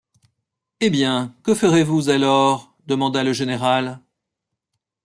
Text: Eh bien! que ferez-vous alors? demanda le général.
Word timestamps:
Eh 0.79 0.89
bien! 0.89 1.35
que 1.43 1.53
ferez-vous 1.53 2.09
alors? 2.09 2.75
demanda 2.87 3.23
le 3.23 3.33
général. 3.33 4.01